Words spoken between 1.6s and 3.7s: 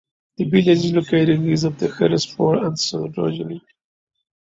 of Hednesford and south of Rugeley.